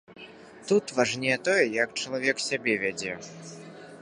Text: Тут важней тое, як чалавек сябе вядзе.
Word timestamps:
Тут 0.69 0.93
важней 0.99 1.37
тое, 1.49 1.63
як 1.83 1.95
чалавек 2.01 2.37
сябе 2.49 2.73
вядзе. 2.87 3.13